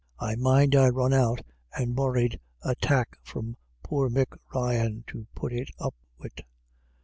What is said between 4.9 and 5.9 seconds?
to put it